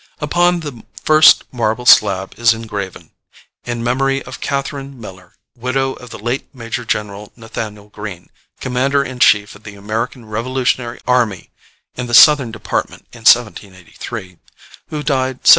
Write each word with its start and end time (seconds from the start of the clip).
Upon 0.19 0.61
the 0.61 0.83
first 1.03 1.43
marble 1.53 1.85
slab 1.85 2.33
is 2.39 2.55
engraven, 2.55 3.11
"In 3.65 3.83
memory 3.83 4.23
of 4.23 4.41
Catherine 4.41 4.99
Miller 4.99 5.35
(widow 5.55 5.93
of 5.93 6.09
the 6.09 6.17
late 6.17 6.49
Major 6.55 6.83
General 6.85 7.31
Nathaniel 7.35 7.89
Greene, 7.89 8.31
Commander 8.59 9.03
in 9.03 9.19
Chief 9.19 9.53
of 9.53 9.61
the 9.61 9.75
American 9.75 10.25
Revolutionary 10.25 10.99
Army 11.05 11.51
in 11.93 12.07
the 12.07 12.15
Southern 12.15 12.49
Department 12.51 13.03
in 13.13 13.19
1783), 13.25 14.39
who 14.87 15.03
died 15.03 15.43
Sept. 15.43 15.49